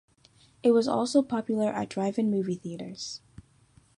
It 0.63 0.71
was 0.71 0.87
also 0.87 1.21
popular 1.21 1.69
at 1.71 1.91
drive-in 1.91 2.31
movie 2.31 2.55
theaters. 2.55 3.21